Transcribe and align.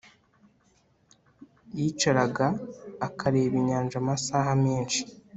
Yicaraga 1.77 2.47
akareba 3.07 3.55
inyanja 3.61 3.95
amasaha 4.01 4.51
menshi 4.63 4.99